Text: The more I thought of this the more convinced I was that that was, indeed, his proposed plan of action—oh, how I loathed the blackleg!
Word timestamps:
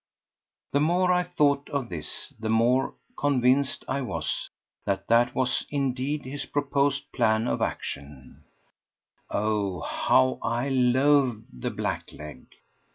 The 0.71 0.79
more 0.79 1.11
I 1.13 1.21
thought 1.21 1.69
of 1.69 1.89
this 1.89 2.33
the 2.39 2.49
more 2.49 2.95
convinced 3.15 3.85
I 3.87 4.01
was 4.01 4.49
that 4.83 5.07
that 5.09 5.35
was, 5.35 5.63
indeed, 5.69 6.25
his 6.25 6.43
proposed 6.47 7.11
plan 7.11 7.47
of 7.47 7.61
action—oh, 7.61 9.81
how 9.81 10.39
I 10.41 10.69
loathed 10.69 11.43
the 11.61 11.69
blackleg! 11.69 12.47